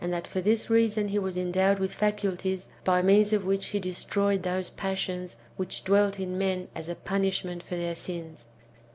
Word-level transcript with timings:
and 0.03 0.13
tliat 0.13 0.25
for 0.25 0.41
this 0.41 0.67
reason 0.67 1.09
he 1.09 1.19
was 1.19 1.37
endowed 1.37 1.77
with 1.77 1.93
faculties, 1.93 2.67
by 2.83 3.03
means 3.03 3.33
of 3.33 3.45
which 3.45 3.71
lie 3.71 3.79
destroyed 3.79 4.41
those 4.41 4.71
passions 4.71 5.37
which 5.57 5.83
dwelt 5.83 6.19
in 6.19 6.39
men 6.39 6.67
as 6.73 6.89
a 6.89 6.95
punishment 6.95 7.61
[for 7.61 7.75
their 7.75 7.93
sins], 7.93 8.45
2. 8.79 8.79